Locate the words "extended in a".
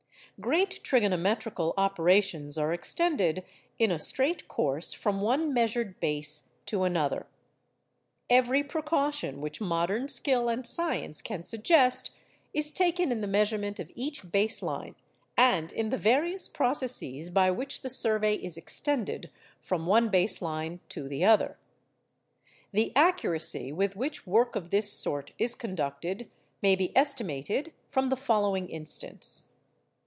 2.73-3.99